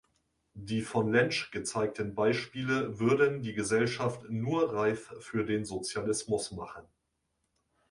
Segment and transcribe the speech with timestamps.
[0.55, 6.87] Die von Lensch gezeigten Beispiele würden die Gesellschaft nur reif für den Sozialismus machen.